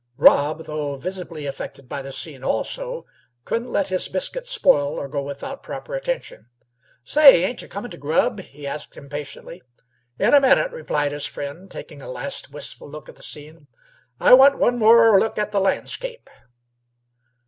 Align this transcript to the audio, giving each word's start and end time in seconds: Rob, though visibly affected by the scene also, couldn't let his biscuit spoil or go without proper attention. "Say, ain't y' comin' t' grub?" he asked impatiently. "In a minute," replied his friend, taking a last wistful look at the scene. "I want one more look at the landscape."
Rob, 0.17 0.65
though 0.65 0.95
visibly 0.95 1.45
affected 1.45 1.87
by 1.87 2.01
the 2.01 2.11
scene 2.11 2.43
also, 2.43 3.05
couldn't 3.45 3.71
let 3.71 3.89
his 3.89 4.07
biscuit 4.09 4.47
spoil 4.47 4.93
or 4.99 5.07
go 5.07 5.21
without 5.21 5.61
proper 5.61 5.93
attention. 5.93 6.47
"Say, 7.03 7.43
ain't 7.43 7.61
y' 7.61 7.67
comin' 7.67 7.91
t' 7.91 7.99
grub?" 7.99 8.39
he 8.39 8.65
asked 8.65 8.97
impatiently. 8.97 9.61
"In 10.17 10.33
a 10.33 10.41
minute," 10.41 10.71
replied 10.71 11.11
his 11.11 11.27
friend, 11.27 11.69
taking 11.69 12.01
a 12.01 12.09
last 12.09 12.49
wistful 12.51 12.89
look 12.89 13.09
at 13.09 13.15
the 13.15 13.21
scene. 13.21 13.67
"I 14.19 14.33
want 14.33 14.57
one 14.57 14.79
more 14.79 15.19
look 15.19 15.37
at 15.37 15.51
the 15.51 15.61
landscape." 15.61 16.31